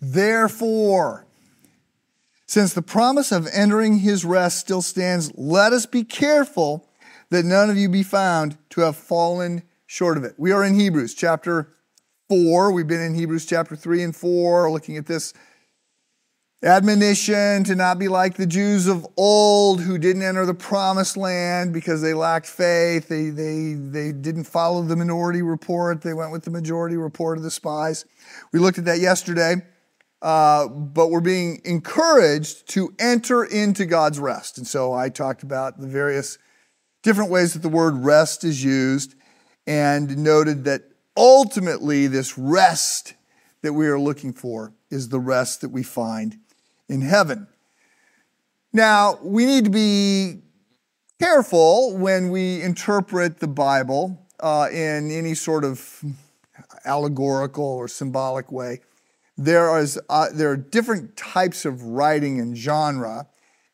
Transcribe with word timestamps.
Therefore, 0.00 1.26
since 2.46 2.74
the 2.74 2.82
promise 2.82 3.32
of 3.32 3.48
entering 3.52 3.98
his 3.98 4.24
rest 4.24 4.58
still 4.58 4.82
stands, 4.82 5.32
let 5.36 5.72
us 5.72 5.86
be 5.86 6.04
careful 6.04 6.88
that 7.30 7.44
none 7.44 7.70
of 7.70 7.76
you 7.76 7.88
be 7.88 8.02
found 8.02 8.56
to 8.70 8.82
have 8.82 8.96
fallen 8.96 9.62
short 9.86 10.16
of 10.16 10.24
it. 10.24 10.34
We 10.38 10.52
are 10.52 10.64
in 10.64 10.78
Hebrews 10.78 11.14
chapter 11.14 11.72
4. 12.28 12.72
We've 12.72 12.86
been 12.86 13.00
in 13.00 13.14
Hebrews 13.14 13.46
chapter 13.46 13.74
3 13.74 14.02
and 14.02 14.16
4, 14.16 14.70
looking 14.70 14.96
at 14.96 15.06
this 15.06 15.34
admonition 16.62 17.64
to 17.64 17.74
not 17.74 17.98
be 17.98 18.08
like 18.08 18.36
the 18.36 18.46
Jews 18.46 18.86
of 18.86 19.06
old 19.16 19.80
who 19.80 19.98
didn't 19.98 20.22
enter 20.22 20.46
the 20.46 20.54
promised 20.54 21.16
land 21.16 21.72
because 21.72 22.00
they 22.00 22.14
lacked 22.14 22.46
faith. 22.46 23.08
They, 23.08 23.30
they, 23.30 23.74
they 23.74 24.12
didn't 24.12 24.44
follow 24.44 24.82
the 24.82 24.96
minority 24.96 25.42
report, 25.42 26.02
they 26.02 26.14
went 26.14 26.32
with 26.32 26.44
the 26.44 26.50
majority 26.50 26.96
report 26.96 27.38
of 27.38 27.44
the 27.44 27.50
spies. 27.50 28.04
We 28.52 28.58
looked 28.58 28.78
at 28.78 28.84
that 28.86 29.00
yesterday. 29.00 29.56
Uh, 30.22 30.66
but 30.68 31.08
we're 31.08 31.20
being 31.20 31.60
encouraged 31.64 32.68
to 32.68 32.94
enter 32.98 33.44
into 33.44 33.84
God's 33.84 34.18
rest. 34.18 34.58
And 34.58 34.66
so 34.66 34.92
I 34.92 35.08
talked 35.08 35.42
about 35.42 35.78
the 35.78 35.86
various 35.86 36.38
different 37.02 37.30
ways 37.30 37.52
that 37.52 37.62
the 37.62 37.68
word 37.68 38.04
rest 38.04 38.42
is 38.42 38.64
used 38.64 39.14
and 39.66 40.16
noted 40.18 40.64
that 40.64 40.82
ultimately 41.16 42.06
this 42.06 42.38
rest 42.38 43.14
that 43.62 43.72
we 43.72 43.86
are 43.86 43.98
looking 43.98 44.32
for 44.32 44.72
is 44.90 45.08
the 45.08 45.20
rest 45.20 45.60
that 45.60 45.70
we 45.70 45.82
find 45.82 46.38
in 46.88 47.00
heaven. 47.00 47.46
Now, 48.72 49.18
we 49.22 49.46
need 49.46 49.64
to 49.64 49.70
be 49.70 50.42
careful 51.18 51.96
when 51.96 52.30
we 52.30 52.62
interpret 52.62 53.40
the 53.40 53.48
Bible 53.48 54.26
uh, 54.40 54.68
in 54.70 55.10
any 55.10 55.34
sort 55.34 55.64
of 55.64 56.02
allegorical 56.84 57.64
or 57.64 57.88
symbolic 57.88 58.52
way. 58.52 58.80
There, 59.36 59.76
is, 59.78 59.98
uh, 60.08 60.28
there 60.32 60.50
are 60.50 60.56
different 60.56 61.16
types 61.16 61.64
of 61.64 61.82
writing 61.82 62.40
and 62.40 62.56
genre 62.56 63.26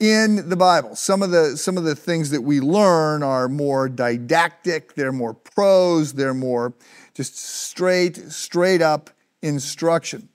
in 0.00 0.48
the 0.48 0.56
Bible. 0.56 0.96
Some 0.96 1.22
of 1.22 1.30
the, 1.30 1.56
some 1.56 1.78
of 1.78 1.84
the 1.84 1.94
things 1.94 2.30
that 2.30 2.42
we 2.42 2.60
learn 2.60 3.22
are 3.22 3.48
more 3.48 3.88
didactic, 3.88 4.94
they're 4.94 5.12
more 5.12 5.34
prose, 5.34 6.14
they're 6.14 6.34
more 6.34 6.74
just 7.14 7.36
straight, 7.38 8.16
straight 8.32 8.82
up 8.82 9.10
instruction. 9.42 10.28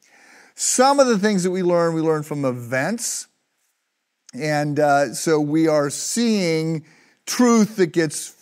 Some 0.56 1.00
of 1.00 1.08
the 1.08 1.18
things 1.18 1.44
that 1.44 1.52
we 1.52 1.64
learn, 1.64 1.94
we 1.94 2.02
learn 2.02 2.24
from 2.24 2.46
events. 2.46 3.28
And 4.34 4.80
uh, 4.80 5.14
so 5.14 5.40
we 5.40 5.68
are 5.68 5.90
seeing 5.90 6.86
truth 7.26 7.76
that 7.78 7.88
gets 7.88 8.36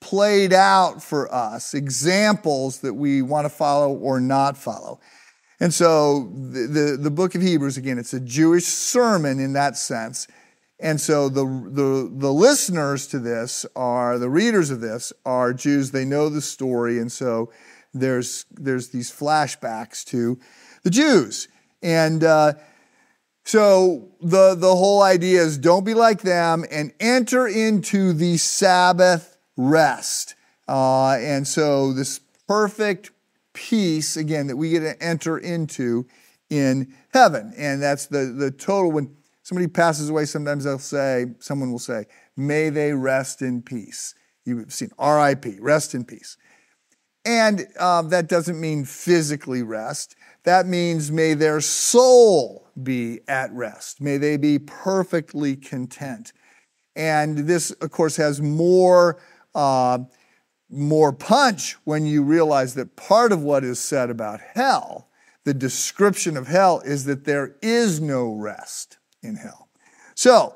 played 0.00 0.52
out 0.52 1.02
for 1.02 1.32
us, 1.32 1.74
examples 1.74 2.80
that 2.80 2.94
we 2.94 3.22
want 3.22 3.44
to 3.44 3.50
follow 3.50 3.92
or 3.92 4.20
not 4.20 4.56
follow. 4.56 5.00
And 5.60 5.74
so 5.74 6.32
the, 6.34 6.66
the, 6.66 6.98
the, 6.98 7.10
book 7.10 7.34
of 7.34 7.42
Hebrews, 7.42 7.76
again, 7.76 7.98
it's 7.98 8.14
a 8.14 8.20
Jewish 8.20 8.64
sermon 8.64 9.38
in 9.38 9.52
that 9.52 9.76
sense. 9.76 10.26
And 10.80 10.98
so 10.98 11.28
the, 11.28 11.44
the, 11.44 12.10
the 12.10 12.32
listeners 12.32 13.06
to 13.08 13.18
this 13.18 13.66
are, 13.76 14.18
the 14.18 14.30
readers 14.30 14.70
of 14.70 14.80
this 14.80 15.12
are 15.26 15.52
Jews. 15.52 15.90
They 15.90 16.06
know 16.06 16.30
the 16.30 16.40
story. 16.40 16.98
And 16.98 17.12
so 17.12 17.52
there's, 17.92 18.46
there's 18.50 18.88
these 18.88 19.10
flashbacks 19.10 20.02
to 20.06 20.38
the 20.82 20.90
Jews. 20.90 21.48
And 21.82 22.24
uh, 22.24 22.54
so 23.44 24.08
the, 24.22 24.54
the 24.54 24.74
whole 24.74 25.02
idea 25.02 25.42
is 25.42 25.58
don't 25.58 25.84
be 25.84 25.94
like 25.94 26.22
them 26.22 26.64
and 26.70 26.94
enter 26.98 27.46
into 27.46 28.14
the 28.14 28.38
Sabbath 28.38 29.36
rest. 29.58 30.34
Uh, 30.66 31.18
and 31.20 31.46
so 31.46 31.92
this 31.92 32.20
perfect 32.48 33.10
peace, 33.60 34.16
again, 34.16 34.46
that 34.46 34.56
we 34.56 34.70
get 34.70 34.80
to 34.80 35.02
enter 35.02 35.36
into 35.36 36.06
in 36.48 36.94
heaven. 37.12 37.52
And 37.58 37.82
that's 37.82 38.06
the, 38.06 38.34
the 38.36 38.50
total. 38.50 38.90
When 38.90 39.14
somebody 39.42 39.68
passes 39.68 40.08
away, 40.08 40.24
sometimes 40.24 40.64
they'll 40.64 40.78
say, 40.78 41.26
someone 41.40 41.70
will 41.70 41.78
say, 41.78 42.06
may 42.36 42.70
they 42.70 42.94
rest 42.94 43.42
in 43.42 43.60
peace. 43.60 44.14
You've 44.46 44.72
seen 44.72 44.90
RIP, 44.98 45.58
rest 45.60 45.94
in 45.94 46.04
peace. 46.04 46.38
And 47.26 47.66
um, 47.78 48.08
that 48.08 48.28
doesn't 48.28 48.58
mean 48.58 48.86
physically 48.86 49.62
rest. 49.62 50.16
That 50.44 50.66
means 50.66 51.12
may 51.12 51.34
their 51.34 51.60
soul 51.60 52.66
be 52.82 53.20
at 53.28 53.52
rest. 53.52 54.00
May 54.00 54.16
they 54.16 54.38
be 54.38 54.58
perfectly 54.58 55.54
content. 55.54 56.32
And 56.96 57.38
this, 57.46 57.72
of 57.72 57.90
course, 57.90 58.16
has 58.16 58.40
more, 58.40 59.20
uh, 59.54 59.98
more 60.70 61.12
punch 61.12 61.76
when 61.84 62.06
you 62.06 62.22
realize 62.22 62.74
that 62.74 62.96
part 62.96 63.32
of 63.32 63.42
what 63.42 63.64
is 63.64 63.78
said 63.78 64.10
about 64.10 64.40
hell, 64.54 65.08
the 65.44 65.54
description 65.54 66.36
of 66.36 66.46
hell, 66.46 66.80
is 66.84 67.04
that 67.04 67.24
there 67.24 67.56
is 67.60 68.00
no 68.00 68.32
rest 68.32 68.98
in 69.22 69.36
hell. 69.36 69.68
So, 70.14 70.54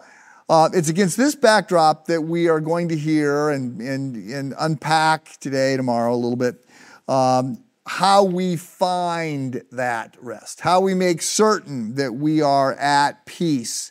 uh, 0.48 0.68
it's 0.74 0.90
against 0.90 1.16
this 1.16 1.34
backdrop 1.34 2.06
that 2.06 2.20
we 2.20 2.48
are 2.48 2.60
going 2.60 2.88
to 2.88 2.96
hear 2.96 3.48
and, 3.48 3.80
and, 3.80 4.14
and 4.30 4.54
unpack 4.58 5.38
today, 5.40 5.76
tomorrow, 5.76 6.14
a 6.14 6.16
little 6.16 6.36
bit, 6.36 6.66
um, 7.08 7.64
how 7.86 8.24
we 8.24 8.56
find 8.56 9.62
that 9.72 10.16
rest, 10.20 10.60
how 10.60 10.80
we 10.80 10.94
make 10.94 11.22
certain 11.22 11.94
that 11.94 12.12
we 12.12 12.40
are 12.42 12.74
at 12.74 13.24
peace 13.26 13.90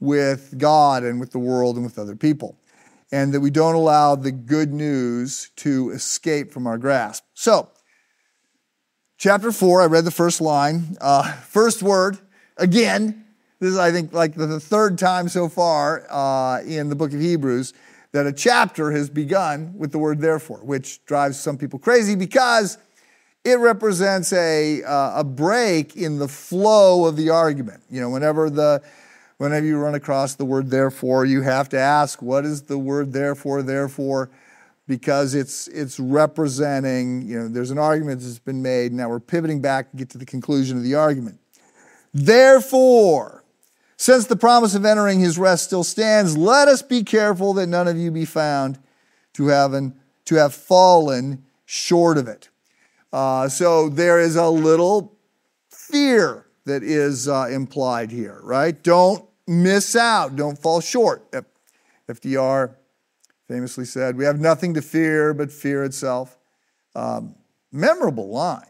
with 0.00 0.58
God 0.58 1.04
and 1.04 1.20
with 1.20 1.30
the 1.30 1.38
world 1.38 1.76
and 1.76 1.84
with 1.84 1.98
other 1.98 2.16
people, 2.16 2.58
and 3.12 3.34
that 3.34 3.40
we 3.40 3.50
don't 3.50 3.74
allow 3.74 4.16
the 4.16 4.32
good 4.32 4.72
news 4.72 5.50
to 5.56 5.90
escape 5.90 6.50
from 6.50 6.66
our 6.66 6.78
grasp. 6.78 7.22
So, 7.34 7.68
chapter 9.18 9.52
four, 9.52 9.82
I 9.82 9.86
read 9.86 10.06
the 10.06 10.10
first 10.10 10.40
line, 10.40 10.96
uh, 11.00 11.30
first 11.32 11.82
word, 11.82 12.18
again. 12.56 13.26
This 13.60 13.72
is, 13.72 13.78
I 13.78 13.92
think, 13.92 14.12
like 14.12 14.34
the 14.34 14.58
third 14.58 14.98
time 14.98 15.28
so 15.28 15.48
far 15.48 16.04
uh, 16.10 16.62
in 16.62 16.88
the 16.88 16.96
book 16.96 17.12
of 17.12 17.20
Hebrews 17.20 17.74
that 18.10 18.26
a 18.26 18.32
chapter 18.32 18.90
has 18.90 19.08
begun 19.08 19.74
with 19.76 19.92
the 19.92 19.98
word 19.98 20.20
therefore, 20.20 20.58
which 20.58 21.04
drives 21.04 21.38
some 21.38 21.56
people 21.56 21.78
crazy 21.78 22.16
because 22.16 22.78
it 23.44 23.58
represents 23.58 24.32
a, 24.32 24.82
uh, 24.82 25.20
a 25.20 25.24
break 25.24 25.96
in 25.96 26.18
the 26.18 26.28
flow 26.28 27.04
of 27.04 27.16
the 27.16 27.30
argument. 27.30 27.82
You 27.90 28.00
know, 28.00 28.10
whenever 28.10 28.50
the 28.50 28.82
whenever 29.42 29.66
you 29.66 29.76
run 29.76 29.96
across 29.96 30.36
the 30.36 30.44
word 30.44 30.70
therefore, 30.70 31.24
you 31.24 31.42
have 31.42 31.68
to 31.68 31.76
ask, 31.76 32.22
what 32.22 32.44
is 32.44 32.62
the 32.62 32.78
word 32.78 33.12
therefore, 33.12 33.60
therefore? 33.60 34.30
Because 34.86 35.34
it's 35.34 35.66
it's 35.68 35.98
representing, 35.98 37.22
you 37.22 37.40
know, 37.40 37.48
there's 37.48 37.72
an 37.72 37.78
argument 37.78 38.20
that's 38.20 38.38
been 38.38 38.62
made. 38.62 38.92
Now 38.92 39.08
we're 39.08 39.18
pivoting 39.18 39.60
back 39.60 39.90
to 39.90 39.96
get 39.96 40.10
to 40.10 40.18
the 40.18 40.24
conclusion 40.24 40.76
of 40.76 40.84
the 40.84 40.94
argument. 40.94 41.40
Therefore, 42.14 43.42
since 43.96 44.26
the 44.26 44.36
promise 44.36 44.76
of 44.76 44.84
entering 44.84 45.18
his 45.18 45.38
rest 45.38 45.64
still 45.64 45.84
stands, 45.84 46.36
let 46.36 46.68
us 46.68 46.82
be 46.82 47.02
careful 47.02 47.52
that 47.54 47.66
none 47.66 47.88
of 47.88 47.96
you 47.96 48.12
be 48.12 48.24
found 48.24 48.78
to 49.32 49.48
have, 49.48 49.72
an, 49.72 49.98
to 50.26 50.36
have 50.36 50.54
fallen 50.54 51.44
short 51.64 52.16
of 52.16 52.28
it. 52.28 52.48
Uh, 53.12 53.48
so 53.48 53.88
there 53.88 54.20
is 54.20 54.36
a 54.36 54.48
little 54.48 55.16
fear 55.68 56.46
that 56.64 56.82
is 56.84 57.28
uh, 57.28 57.48
implied 57.50 58.10
here, 58.10 58.40
right? 58.42 58.82
Don't 58.82 59.24
miss 59.46 59.96
out, 59.96 60.36
don't 60.36 60.58
fall 60.58 60.80
short. 60.80 61.22
FDR 62.08 62.74
famously 63.48 63.84
said, 63.84 64.16
We 64.16 64.24
have 64.24 64.40
nothing 64.40 64.74
to 64.74 64.82
fear 64.82 65.34
but 65.34 65.50
fear 65.50 65.84
itself. 65.84 66.38
Um, 66.94 67.34
memorable 67.70 68.28
line, 68.28 68.66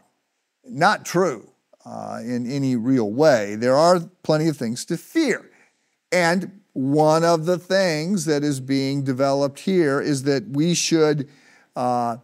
not 0.65 1.05
true 1.05 1.49
uh, 1.85 2.19
in 2.23 2.49
any 2.49 2.75
real 2.75 3.11
way. 3.11 3.55
There 3.55 3.75
are 3.75 3.99
plenty 4.23 4.47
of 4.47 4.57
things 4.57 4.85
to 4.85 4.97
fear. 4.97 5.49
And 6.11 6.61
one 6.73 7.23
of 7.23 7.45
the 7.45 7.57
things 7.57 8.25
that 8.25 8.43
is 8.43 8.59
being 8.59 9.03
developed 9.03 9.59
here 9.59 9.99
is 10.01 10.23
that 10.23 10.47
we 10.49 10.73
should 10.73 11.29
uh, 11.75 12.17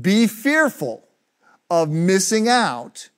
be 0.00 0.26
fearful 0.26 1.08
of 1.70 1.88
missing 1.90 2.48
out 2.48 3.10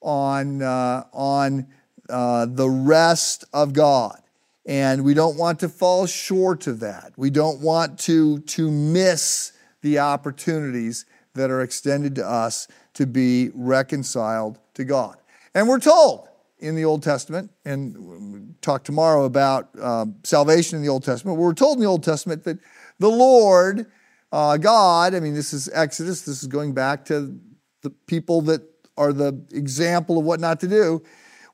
on, 0.00 0.62
uh, 0.62 1.04
on 1.12 1.66
uh, 2.10 2.46
the 2.46 2.68
rest 2.68 3.44
of 3.52 3.72
God. 3.72 4.20
And 4.66 5.04
we 5.04 5.14
don't 5.14 5.36
want 5.36 5.60
to 5.60 5.68
fall 5.68 6.06
short 6.06 6.66
of 6.66 6.80
that. 6.80 7.12
We 7.16 7.30
don't 7.30 7.60
want 7.60 7.98
to, 8.00 8.40
to 8.40 8.70
miss 8.70 9.52
the 9.82 9.98
opportunities 9.98 11.06
that 11.34 11.50
are 11.50 11.62
extended 11.62 12.14
to 12.16 12.28
us 12.28 12.68
to 12.94 13.06
be 13.06 13.50
reconciled 13.54 14.58
to 14.74 14.84
God. 14.84 15.16
And 15.54 15.68
we're 15.68 15.80
told 15.80 16.28
in 16.58 16.74
the 16.74 16.84
Old 16.84 17.02
Testament, 17.02 17.50
and 17.64 17.96
we'll 17.98 18.42
talk 18.60 18.84
tomorrow 18.84 19.24
about 19.24 19.70
um, 19.80 20.16
salvation 20.24 20.76
in 20.76 20.82
the 20.82 20.90
Old 20.90 21.04
Testament, 21.04 21.38
we're 21.38 21.54
told 21.54 21.78
in 21.78 21.82
the 21.82 21.88
Old 21.88 22.04
Testament 22.04 22.44
that 22.44 22.58
the 22.98 23.08
Lord, 23.08 23.86
uh, 24.30 24.58
God, 24.58 25.14
I 25.14 25.20
mean, 25.20 25.34
this 25.34 25.54
is 25.54 25.70
Exodus, 25.72 26.22
this 26.22 26.42
is 26.42 26.48
going 26.48 26.74
back 26.74 27.06
to 27.06 27.40
the 27.82 27.90
people 27.90 28.42
that 28.42 28.62
are 28.96 29.12
the 29.12 29.42
example 29.52 30.18
of 30.18 30.24
what 30.24 30.40
not 30.40 30.60
to 30.60 30.68
do. 30.68 31.02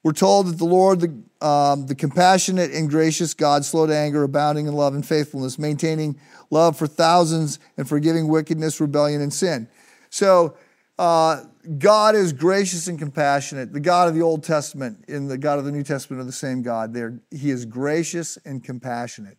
We're 0.06 0.12
told 0.12 0.46
that 0.46 0.58
the 0.58 0.64
Lord, 0.64 1.00
the, 1.00 1.44
um, 1.44 1.88
the 1.88 1.96
compassionate 1.96 2.70
and 2.70 2.88
gracious 2.88 3.34
God, 3.34 3.64
slow 3.64 3.88
to 3.88 3.92
anger, 3.92 4.22
abounding 4.22 4.68
in 4.68 4.72
love 4.72 4.94
and 4.94 5.04
faithfulness, 5.04 5.58
maintaining 5.58 6.20
love 6.48 6.78
for 6.78 6.86
thousands 6.86 7.58
and 7.76 7.88
forgiving 7.88 8.28
wickedness, 8.28 8.80
rebellion, 8.80 9.20
and 9.20 9.34
sin. 9.34 9.66
So 10.08 10.56
uh, 10.96 11.42
God 11.78 12.14
is 12.14 12.32
gracious 12.32 12.86
and 12.86 13.00
compassionate. 13.00 13.72
The 13.72 13.80
God 13.80 14.06
of 14.06 14.14
the 14.14 14.22
Old 14.22 14.44
Testament 14.44 15.04
and 15.08 15.28
the 15.28 15.38
God 15.38 15.58
of 15.58 15.64
the 15.64 15.72
New 15.72 15.82
Testament 15.82 16.20
are 16.20 16.24
the 16.24 16.30
same 16.30 16.62
God. 16.62 16.94
They're, 16.94 17.20
he 17.32 17.50
is 17.50 17.64
gracious 17.64 18.38
and 18.44 18.62
compassionate, 18.62 19.38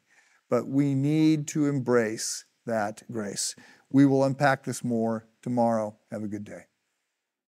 but 0.50 0.68
we 0.68 0.96
need 0.96 1.48
to 1.48 1.68
embrace 1.68 2.44
that 2.66 3.04
grace. 3.10 3.56
We 3.90 4.06
will 4.06 4.26
unpack 4.26 4.66
this 4.66 4.84
more 4.84 5.30
tomorrow. 5.42 5.96
Have 6.12 6.24
a 6.24 6.28
good 6.28 6.44
day. 6.44 6.66